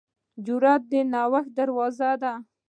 [0.45, 2.33] جرأت د نوښت دروازه ده.